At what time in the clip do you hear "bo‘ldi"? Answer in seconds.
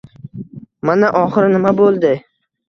1.83-2.17